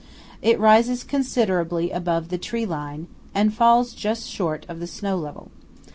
[0.41, 3.05] It rises considerably above the tree line,
[3.35, 5.51] and just falls short of the snow level.